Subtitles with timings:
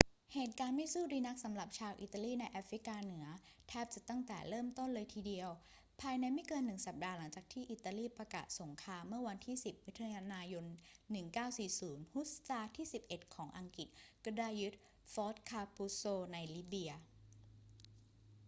[0.33, 3.25] เหตุการณ์ไม่สู้ดีนักสำหรับชาวอิตาลีในแอฟริกาเหนือ
[3.67, 5.49] แทบจะตั้งแต่เริ่มต้นเลยทีเดียว
[6.01, 10.03] ภายในไม่เกินหนึ่งสัปดาห์หลังจากอิตาลีประกาศสงครามเมื่อวันที่ 10 มิถุ
[10.35, 10.65] นายน
[11.53, 13.87] 1940 ฮุสซาร์ที่ 11 ของอังกฤษ
[14.23, 14.73] ก็ได้ยึด
[15.13, 16.91] ฟอร์ตคาปุซโซในลิเบีย